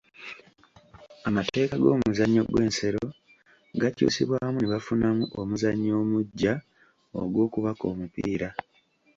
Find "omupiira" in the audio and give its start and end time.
7.93-8.49